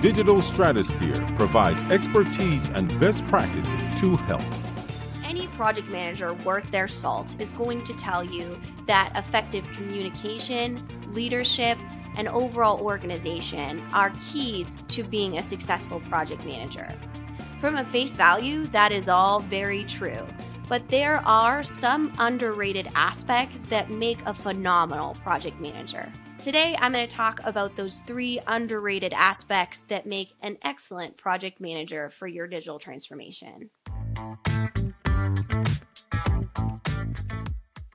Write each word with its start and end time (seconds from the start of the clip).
Digital 0.00 0.40
Stratosphere 0.40 1.20
provides 1.36 1.84
expertise 1.92 2.70
and 2.70 2.88
best 2.98 3.26
practices 3.26 3.90
to 4.00 4.16
help. 4.16 4.42
Any 5.26 5.46
project 5.48 5.90
manager 5.90 6.32
worth 6.32 6.70
their 6.70 6.88
salt 6.88 7.38
is 7.38 7.52
going 7.52 7.84
to 7.84 7.92
tell 7.92 8.24
you 8.24 8.58
that 8.86 9.12
effective 9.14 9.70
communication, 9.72 10.82
leadership, 11.12 11.76
and 12.16 12.28
overall 12.28 12.80
organization 12.80 13.84
are 13.92 14.10
keys 14.32 14.78
to 14.88 15.04
being 15.04 15.36
a 15.36 15.42
successful 15.42 16.00
project 16.00 16.46
manager. 16.46 16.88
From 17.60 17.76
a 17.76 17.84
face 17.84 18.12
value, 18.12 18.64
that 18.68 18.92
is 18.92 19.06
all 19.06 19.40
very 19.40 19.84
true. 19.84 20.26
But 20.66 20.88
there 20.88 21.20
are 21.26 21.62
some 21.62 22.10
underrated 22.18 22.88
aspects 22.94 23.66
that 23.66 23.90
make 23.90 24.18
a 24.24 24.32
phenomenal 24.32 25.14
project 25.16 25.60
manager. 25.60 26.10
Today, 26.42 26.74
I'm 26.80 26.92
going 26.92 27.06
to 27.06 27.16
talk 27.16 27.42
about 27.44 27.76
those 27.76 28.00
three 28.06 28.40
underrated 28.46 29.12
aspects 29.12 29.82
that 29.88 30.06
make 30.06 30.32
an 30.40 30.56
excellent 30.62 31.18
project 31.18 31.60
manager 31.60 32.08
for 32.08 32.26
your 32.26 32.46
digital 32.46 32.78
transformation. 32.78 33.68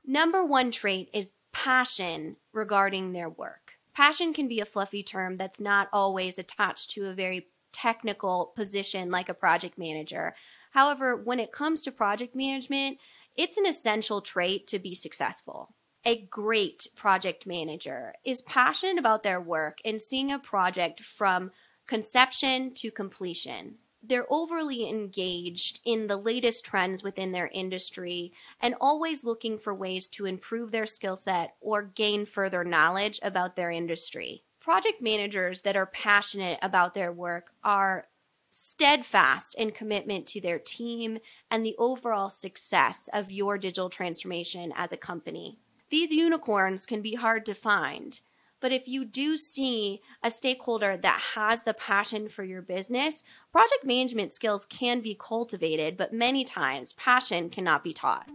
Number 0.06 0.46
one 0.46 0.70
trait 0.70 1.10
is 1.12 1.34
passion 1.54 2.36
regarding 2.54 3.14
their 3.14 3.30
work. 3.30 3.72
Passion 3.96 4.32
can 4.32 4.48
be 4.48 4.60
a 4.60 4.66
fluffy 4.66 5.02
term 5.02 5.38
that's 5.38 5.60
not 5.60 5.90
always 5.92 6.38
attached 6.38 6.92
to 6.92 7.10
a 7.10 7.16
very 7.16 7.48
technical 7.74 8.54
position 8.56 9.10
like 9.10 9.28
a 9.28 9.34
project 9.34 9.80
manager. 9.80 10.36
However, 10.70 11.16
when 11.16 11.40
it 11.40 11.52
comes 11.52 11.82
to 11.82 11.92
project 11.92 12.36
management, 12.36 13.00
it's 13.36 13.58
an 13.58 13.66
essential 13.66 14.22
trait 14.22 14.68
to 14.68 14.78
be 14.78 14.94
successful 14.94 15.74
a 16.06 16.22
great 16.30 16.88
project 16.96 17.48
manager 17.48 18.14
is 18.24 18.44
passionate 18.44 19.00
about 19.00 19.24
their 19.24 19.42
work 19.42 19.80
and 19.84 20.00
seeing 20.00 20.32
a 20.32 20.40
project 20.40 21.02
from 21.02 21.52
conception 21.88 22.74
to 22.76 22.92
completion. 22.92 23.76
They're 24.04 24.32
overly 24.32 24.88
engaged 24.88 25.82
in 25.84 26.06
the 26.06 26.18
latest 26.18 26.64
trends 26.64 27.02
within 27.02 27.32
their 27.32 27.50
industry 27.52 28.34
and 28.62 28.76
always 28.80 29.24
looking 29.24 29.58
for 29.58 29.74
ways 29.74 30.08
to 30.10 30.28
improve 30.28 30.72
their 30.72 30.86
skill 30.86 31.16
set 31.16 31.56
or 31.60 31.82
gain 31.82 32.28
further 32.28 32.64
knowledge 32.64 33.20
about 33.24 33.56
their 33.56 33.72
industry. 33.72 34.44
Project 34.62 35.02
managers 35.02 35.62
that 35.62 35.76
are 35.76 35.88
passionate 35.88 36.60
about 36.62 36.94
their 36.94 37.12
work 37.12 37.52
are 37.64 38.08
steadfast 38.52 39.56
in 39.56 39.72
commitment 39.72 40.28
to 40.28 40.40
their 40.40 40.60
team 40.60 41.18
and 41.50 41.66
the 41.66 41.76
overall 41.80 42.30
success 42.30 43.10
of 43.12 43.32
your 43.32 43.58
digital 43.58 43.90
transformation 43.90 44.72
as 44.76 44.92
a 44.92 44.98
company. 44.98 45.58
These 45.92 46.12
unicorns 46.12 46.88
can 46.88 47.04
be 47.04 47.14
hard 47.14 47.46
to 47.46 47.54
find. 47.54 48.20
But 48.60 48.72
if 48.72 48.88
you 48.88 49.06
do 49.06 49.38
see 49.38 50.02
a 50.24 50.32
stakeholder 50.32 50.98
that 50.98 51.20
has 51.36 51.62
the 51.62 51.76
passion 51.76 52.28
for 52.28 52.44
your 52.44 52.64
business, 52.64 53.24
project 53.52 53.84
management 53.84 54.32
skills 54.32 54.66
can 54.66 55.02
be 55.02 55.16
cultivated, 55.20 55.96
but 55.96 56.12
many 56.12 56.44
times 56.44 56.94
passion 56.94 57.52
cannot 57.52 57.84
be 57.84 57.94
taught. 57.94 58.28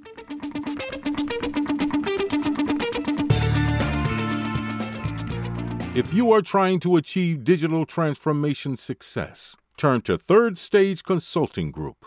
If 5.97 6.15
you 6.15 6.31
are 6.31 6.43
trying 6.43 6.79
to 6.81 6.95
achieve 6.95 7.43
digital 7.43 7.85
transformation 7.85 8.77
success, 8.77 9.57
turn 9.77 10.03
to 10.03 10.17
Third 10.17 10.57
Stage 10.57 11.03
Consulting 11.03 11.73
Group. 11.73 12.07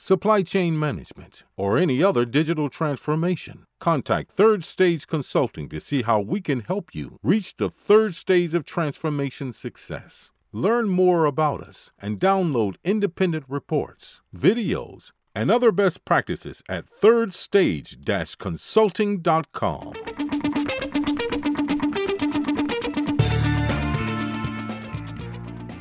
supply 0.00 0.42
chain 0.42 0.78
management, 0.78 1.42
or 1.58 1.76
any 1.76 2.02
other 2.02 2.24
digital 2.24 2.70
transformation. 2.70 3.64
Contact 3.80 4.32
Third 4.32 4.64
Stage 4.64 5.06
Consulting 5.06 5.68
to 5.68 5.78
see 5.78 6.00
how 6.02 6.20
we 6.20 6.40
can 6.40 6.60
help 6.60 6.94
you 6.94 7.18
reach 7.22 7.56
the 7.56 7.68
third 7.68 8.14
stage 8.14 8.54
of 8.54 8.64
transformation 8.64 9.52
success. 9.52 10.30
Learn 10.52 10.88
more 10.88 11.26
about 11.26 11.60
us 11.60 11.92
and 12.00 12.18
download 12.18 12.76
independent 12.82 13.44
reports, 13.46 14.22
videos, 14.34 15.12
and 15.34 15.50
other 15.50 15.70
best 15.70 16.06
practices 16.06 16.62
at 16.66 16.86
thirdstage 16.86 18.38
consulting.com. 18.38 19.92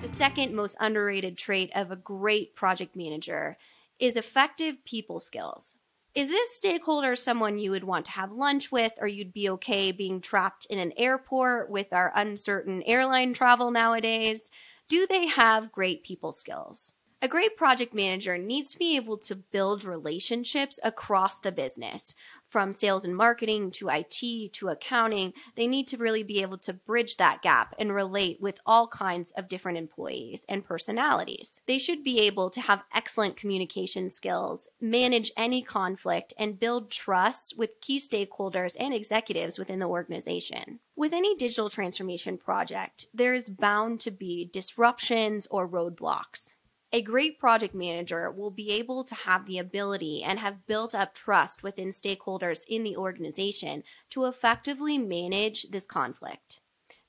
The 0.01 0.07
second 0.09 0.53
most 0.53 0.75
underrated 0.81 1.37
trait 1.37 1.71
of 1.73 1.89
a 1.89 1.95
great 1.95 2.53
project 2.53 2.97
manager 2.97 3.57
is 3.99 4.15
effective 4.15 4.83
people 4.85 5.19
skills. 5.19 5.75
Is 6.15 6.27
this 6.27 6.55
stakeholder 6.55 7.15
someone 7.15 7.59
you 7.59 7.71
would 7.71 7.83
want 7.83 8.05
to 8.05 8.11
have 8.11 8.31
lunch 8.31 8.71
with, 8.71 8.93
or 8.99 9.07
you'd 9.07 9.33
be 9.33 9.49
okay 9.51 9.91
being 9.91 10.21
trapped 10.21 10.65
in 10.65 10.79
an 10.79 10.93
airport 10.97 11.69
with 11.69 11.93
our 11.93 12.11
uncertain 12.15 12.81
airline 12.83 13.33
travel 13.33 13.69
nowadays? 13.71 14.49
Do 14.87 15.05
they 15.05 15.27
have 15.27 15.71
great 15.71 16.03
people 16.03 16.31
skills? 16.31 16.93
A 17.21 17.27
great 17.27 17.57
project 17.57 17.93
manager 17.93 18.37
needs 18.37 18.71
to 18.71 18.79
be 18.79 18.95
able 18.95 19.17
to 19.17 19.35
build 19.35 19.83
relationships 19.83 20.79
across 20.85 21.37
the 21.37 21.51
business, 21.51 22.15
from 22.47 22.71
sales 22.71 23.03
and 23.03 23.13
marketing 23.13 23.71
to 23.71 23.89
IT 23.89 24.53
to 24.53 24.69
accounting. 24.69 25.33
They 25.55 25.67
need 25.67 25.87
to 25.87 25.97
really 25.97 26.23
be 26.23 26.41
able 26.41 26.59
to 26.59 26.71
bridge 26.71 27.17
that 27.17 27.41
gap 27.41 27.75
and 27.77 27.93
relate 27.93 28.39
with 28.39 28.61
all 28.65 28.87
kinds 28.87 29.31
of 29.31 29.49
different 29.49 29.77
employees 29.77 30.45
and 30.47 30.63
personalities. 30.63 31.61
They 31.65 31.77
should 31.77 32.05
be 32.05 32.21
able 32.21 32.49
to 32.51 32.61
have 32.61 32.85
excellent 32.95 33.35
communication 33.35 34.07
skills, 34.07 34.69
manage 34.79 35.33
any 35.35 35.61
conflict, 35.61 36.33
and 36.39 36.57
build 36.57 36.89
trust 36.89 37.57
with 37.57 37.81
key 37.81 37.99
stakeholders 37.99 38.77
and 38.79 38.93
executives 38.93 39.59
within 39.59 39.79
the 39.79 39.89
organization. 39.89 40.79
With 40.95 41.11
any 41.11 41.35
digital 41.35 41.69
transformation 41.69 42.37
project, 42.37 43.07
there 43.13 43.33
is 43.33 43.49
bound 43.49 43.99
to 44.01 44.11
be 44.11 44.49
disruptions 44.53 45.47
or 45.51 45.67
roadblocks. 45.67 46.55
A 46.91 47.03
great 47.03 47.37
project 47.39 47.75
manager 47.75 48.31
will 48.31 48.49
be 48.49 48.71
able 48.71 49.03
to 49.03 49.13
have 49.13 49.45
the 49.45 49.59
ability 49.59 50.23
and 50.23 50.39
have 50.39 50.65
built 50.65 50.95
up 50.95 51.13
trust 51.13 51.61
within 51.61 51.89
stakeholders 51.89 52.61
in 52.67 52.81
the 52.81 52.97
organization 52.97 53.83
to 54.09 54.25
effectively 54.25 54.97
manage 54.97 55.69
this 55.69 55.85
conflict. 55.85 56.61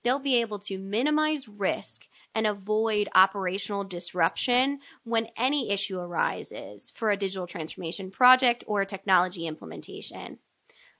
They'll 0.02 0.18
be 0.18 0.40
able 0.40 0.58
to 0.60 0.78
minimize 0.78 1.48
risk 1.48 2.08
and 2.34 2.46
avoid 2.46 3.08
operational 3.14 3.84
disruption 3.84 4.80
when 5.04 5.28
any 5.36 5.70
issue 5.70 5.98
arises 5.98 6.92
for 6.94 7.10
a 7.10 7.16
digital 7.16 7.46
transformation 7.46 8.10
project 8.10 8.64
or 8.66 8.82
a 8.82 8.86
technology 8.86 9.46
implementation. 9.46 10.38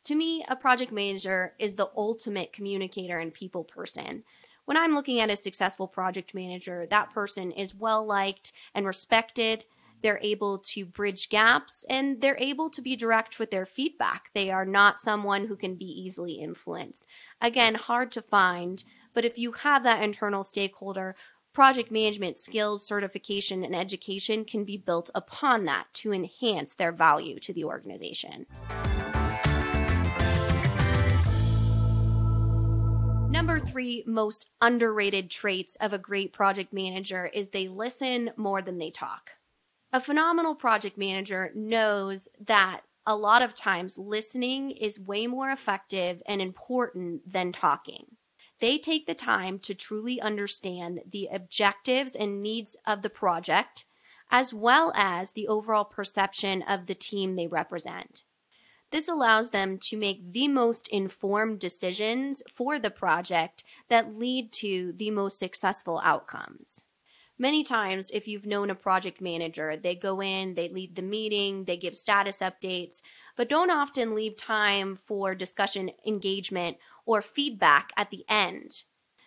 To 0.05 0.15
me, 0.15 0.45
a 0.49 0.57
project 0.57 0.93
manager 0.93 1.55
is 1.59 1.75
the 1.75 1.91
ultimate 1.97 2.53
communicator 2.53 3.19
and 3.19 3.33
people 3.33 3.65
person 3.65 4.25
when 4.71 4.77
I'm 4.77 4.95
looking 4.95 5.19
at 5.19 5.31
a 5.31 5.35
successful 5.35 5.89
project 5.89 6.33
manager, 6.33 6.87
that 6.91 7.11
person 7.11 7.51
is 7.51 7.75
well 7.75 8.07
liked 8.07 8.53
and 8.73 8.87
respected. 8.87 9.65
They're 10.01 10.21
able 10.23 10.59
to 10.59 10.87
bridge 10.87 11.29
gaps 11.29 11.85
and 11.91 12.21
they're 12.21 12.39
able 12.39 12.71
to 12.71 12.81
be 12.81 12.95
direct 12.95 13.41
with 13.41 13.51
their 13.51 13.67
feedback. 13.67 14.31
They 14.33 14.49
are 14.49 14.65
not 14.65 15.01
someone 15.01 15.49
who 15.49 15.57
can 15.57 15.75
be 15.75 15.87
easily 15.87 16.35
influenced. 16.35 17.05
Again, 17.41 17.75
hard 17.75 18.13
to 18.13 18.23
find, 18.23 18.85
but 19.13 19.25
if 19.25 19.39
you 19.39 19.51
have 19.51 19.83
that 19.83 20.05
internal 20.05 20.45
stakeholder, 20.45 21.17
project 21.53 21.91
management 21.91 22.37
skills, 22.37 22.87
certification, 22.87 23.65
and 23.65 23.75
education 23.75 24.45
can 24.45 24.65
be 24.65 24.77
built 24.77 25.11
upon 25.17 25.65
that 25.65 25.87
to 25.95 26.13
enhance 26.13 26.75
their 26.75 26.93
value 26.93 27.41
to 27.41 27.53
the 27.53 27.65
organization. 27.65 28.47
Number 33.51 33.67
three 33.67 34.05
most 34.07 34.49
underrated 34.61 35.29
traits 35.29 35.75
of 35.81 35.93
a 35.93 35.99
great 35.99 36.33
project 36.33 36.73
manager 36.73 37.27
is 37.27 37.49
they 37.49 37.67
listen 37.67 38.31
more 38.37 38.63
than 38.63 38.79
they 38.79 38.93
talk. 38.93 39.33
A 39.93 40.01
phenomenal 40.01 40.55
project 40.55 40.97
manager 40.97 41.51
knows 41.57 42.29
that 42.47 42.83
a 43.05 43.17
lot 43.17 43.43
of 43.43 43.57
times 43.57 43.99
listening 43.99 44.71
is 44.71 45.01
way 45.01 45.27
more 45.27 45.51
effective 45.51 46.23
and 46.27 46.41
important 46.41 47.29
than 47.29 47.51
talking. 47.51 48.19
They 48.61 48.79
take 48.79 49.09
the 49.09 49.15
time 49.15 49.59
to 49.61 49.75
truly 49.75 50.21
understand 50.21 51.01
the 51.11 51.29
objectives 51.33 52.15
and 52.15 52.41
needs 52.41 52.77
of 52.87 53.03
the 53.03 53.11
project, 53.11 53.85
as 54.31 54.55
well 54.55 54.93
as 54.95 55.33
the 55.33 55.49
overall 55.49 55.85
perception 55.85 56.63
of 56.63 56.87
the 56.87 56.95
team 56.95 57.35
they 57.35 57.49
represent. 57.49 58.23
This 58.91 59.09
allows 59.09 59.51
them 59.51 59.79
to 59.79 59.97
make 59.97 60.33
the 60.33 60.49
most 60.49 60.89
informed 60.89 61.61
decisions 61.61 62.43
for 62.53 62.79
the 62.79 62.91
project 62.91 63.63
that 63.89 64.17
lead 64.17 64.53
to 64.55 64.93
the 64.97 65.11
most 65.11 65.39
successful 65.39 66.01
outcomes. 66.03 66.83
Many 67.39 67.65
times, 67.65 68.11
if 68.13 68.29
you've 68.29 68.45
known 68.45 68.69
a 68.69 68.75
project 68.75 69.21
manager, 69.21 69.75
they 69.77 69.95
go 69.95 70.21
in, 70.21 70.55
they 70.55 70.69
lead 70.69 70.95
the 70.95 71.03
meeting, 71.03 71.65
they 71.65 71.79
give 71.79 71.97
status 71.97 72.41
updates, 72.41 73.01
but 73.37 73.49
don't 73.49 73.71
often 73.71 74.15
leave 74.15 74.37
time 74.37 74.99
for 75.07 75.35
discussion, 75.35 75.91
engagement, 76.07 76.77
or 77.07 77.23
feedback 77.23 77.93
at 77.97 78.11
the 78.11 78.25
end. 78.29 78.85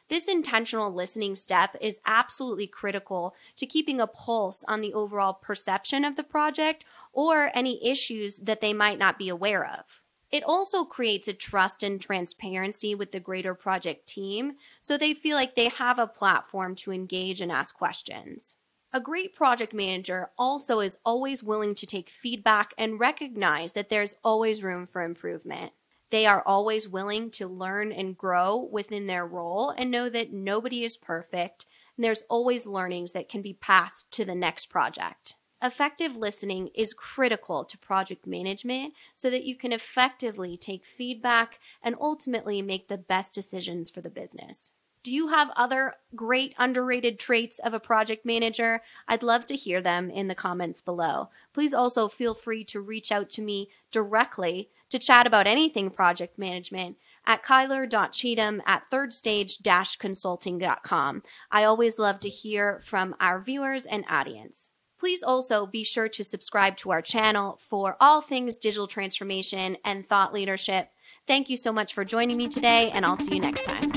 This 0.10 0.28
intentional 0.28 0.94
listening 0.94 1.36
step 1.36 1.76
is 1.80 2.00
absolutely 2.06 2.68
critical 2.68 3.36
to 3.56 3.66
keeping 3.66 4.02
a 4.02 4.08
pulse 4.08 4.64
on 4.68 4.82
the 4.82 4.94
overall 4.94 5.34
perception 5.34 6.04
of 6.04 6.16
the 6.16 6.24
project 6.24 6.86
or 7.14 7.52
any 7.54 7.86
issues 7.90 8.38
that 8.40 8.62
they 8.62 8.74
might 8.74 9.00
not 9.00 9.18
be 9.18 9.30
aware 9.30 9.66
of. 9.66 10.02
It 10.30 10.44
also 10.44 10.84
creates 10.84 11.28
a 11.28 11.34
trust 11.34 11.84
and 11.84 12.02
transparency 12.02 12.96
with 12.96 13.12
the 13.12 13.20
greater 13.20 13.54
project 13.54 14.08
team 14.08 14.54
so 14.82 14.98
they 14.98 15.14
feel 15.14 15.36
like 15.36 15.56
they 15.56 15.70
have 15.70 16.00
a 16.00 16.08
platform 16.08 16.76
to 16.78 16.92
engage 16.92 17.40
and 17.40 17.52
ask 17.52 17.76
questions. 17.78 18.56
A 18.92 19.00
great 19.00 19.36
project 19.36 19.74
manager 19.74 20.30
also 20.38 20.80
is 20.80 20.98
always 21.06 21.42
willing 21.44 21.76
to 21.76 21.88
take 21.88 22.10
feedback 22.10 22.74
and 22.78 23.00
recognize 23.00 23.74
that 23.74 23.90
there's 23.90 24.16
always 24.24 24.62
room 24.62 24.86
for 24.86 25.02
improvement. 25.02 25.72
They 26.14 26.28
are 26.28 26.44
always 26.46 26.88
willing 26.88 27.32
to 27.32 27.48
learn 27.48 27.92
and 27.92 28.16
grow 28.16 28.70
within 28.72 29.08
their 29.08 29.26
role 29.26 29.72
and 29.72 29.90
know 29.90 30.10
that 30.10 30.32
nobody 30.32 30.84
is 30.84 30.96
perfect 30.96 31.66
and 31.98 32.04
there's 32.04 32.22
always 32.30 32.68
learnings 32.68 33.14
that 33.14 33.30
can 33.30 33.42
be 33.42 33.56
passed 33.56 34.12
to 34.12 34.24
the 34.24 34.36
next 34.36 34.68
project. 34.68 35.38
Effective 35.60 36.16
listening 36.16 36.70
is 36.76 36.94
critical 36.94 37.66
to 37.66 37.80
project 37.80 38.28
management 38.28 38.94
so 39.16 39.32
that 39.32 39.46
you 39.46 39.56
can 39.56 39.74
effectively 39.74 40.56
take 40.56 40.86
feedback 40.86 41.60
and 41.82 41.96
ultimately 42.00 42.62
make 42.62 42.90
the 42.90 42.98
best 43.00 43.34
decisions 43.34 43.90
for 43.90 44.02
the 44.02 44.12
business. 44.12 44.72
Do 45.04 45.12
you 45.12 45.28
have 45.28 45.52
other 45.58 45.96
great 46.16 46.56
underrated 46.58 47.20
traits 47.20 47.60
of 47.60 47.74
a 47.74 47.80
project 47.80 48.26
manager? 48.26 48.82
I'd 49.06 49.22
love 49.22 49.46
to 49.48 49.56
hear 49.56 49.82
them 49.82 50.10
in 50.10 50.30
the 50.30 50.36
comments 50.36 50.82
below. 50.82 51.28
Please 51.54 51.74
also 51.74 52.08
feel 52.08 52.34
free 52.34 52.64
to 52.66 52.80
reach 52.80 53.12
out 53.12 53.30
to 53.32 53.42
me 53.42 53.70
directly 53.92 54.70
to 54.90 54.98
chat 54.98 55.28
about 55.28 55.46
anything 55.46 55.90
project 55.90 56.40
management 56.40 56.96
at 57.26 57.44
kyler.cheatham 57.44 58.62
at 58.66 58.90
thirdstage-consulting.com. 58.92 61.24
I 61.52 61.66
always 61.66 62.00
love 62.00 62.22
to 62.22 62.30
hear 62.30 62.80
from 62.84 63.14
our 63.20 63.42
viewers 63.42 63.86
and 63.86 64.06
audience. 64.10 64.70
Please 65.00 65.22
also 65.22 65.66
be 65.66 65.84
sure 65.84 66.08
to 66.08 66.24
subscribe 66.24 66.78
to 66.78 66.92
our 66.92 67.02
channel 67.02 67.60
for 67.60 67.98
all 68.00 68.22
things 68.22 68.58
digital 68.58 68.88
transformation 68.88 69.76
and 69.84 70.08
thought 70.08 70.34
leadership. 70.34 70.92
Thank 71.28 71.50
you 71.50 71.58
so 71.58 71.74
much 71.74 71.94
for 71.94 72.06
joining 72.06 72.38
me 72.38 72.48
today, 72.48 72.90
and 72.92 73.06
I'll 73.06 73.18
see 73.18 73.34
you 73.34 73.42
next 73.42 73.66
time. 73.66 73.92